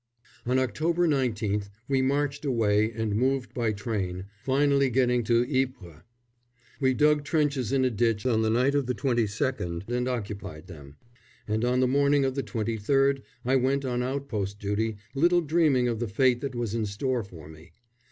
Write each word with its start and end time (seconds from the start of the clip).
On 0.47 0.57
October 0.57 1.07
19th 1.07 1.69
we 1.87 2.01
marched 2.01 2.43
away 2.43 2.91
and 2.91 3.15
moved 3.15 3.53
by 3.53 3.71
train, 3.71 4.25
finally 4.41 4.89
getting 4.89 5.23
to 5.25 5.43
Ypres. 5.43 6.01
We 6.79 6.95
dug 6.95 7.23
trenches 7.23 7.71
in 7.71 7.85
a 7.85 7.91
ditch 7.91 8.25
on 8.25 8.41
the 8.41 8.49
night 8.49 8.73
of 8.73 8.87
the 8.87 8.95
22nd 8.95 9.87
and 9.87 10.07
occupied 10.07 10.65
them, 10.65 10.95
and 11.47 11.63
on 11.63 11.81
the 11.81 11.87
morning 11.87 12.25
of 12.25 12.33
the 12.33 12.41
23rd 12.41 13.21
I 13.45 13.55
went 13.57 13.85
on 13.85 14.01
outpost 14.01 14.57
duty, 14.57 14.97
little 15.13 15.41
dreaming 15.41 15.87
of 15.87 15.99
the 15.99 16.07
fate 16.07 16.41
that 16.41 16.55
was 16.55 16.73
in 16.73 16.87
store 16.87 17.23
for 17.23 17.47
me. 17.47 17.71